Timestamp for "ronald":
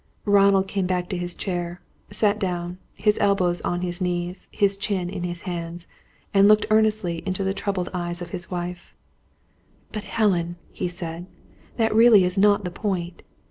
0.25-0.67